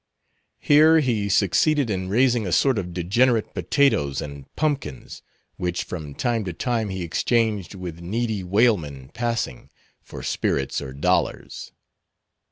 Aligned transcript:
Here 0.57 0.99
he 0.99 1.29
succeeded 1.29 1.91
in 1.91 2.09
raising 2.09 2.47
a 2.47 2.51
sort 2.51 2.79
of 2.79 2.91
degenerate 2.91 3.53
potatoes 3.53 4.19
and 4.19 4.47
pumpkins, 4.55 5.21
which 5.57 5.83
from 5.83 6.15
time 6.15 6.43
to 6.45 6.53
time 6.53 6.89
he 6.89 7.03
exchanged 7.03 7.75
with 7.75 8.01
needy 8.01 8.43
whalemen 8.43 9.11
passing, 9.13 9.69
for 10.01 10.23
spirits 10.23 10.81
or 10.81 10.91
dollars. 10.91 11.71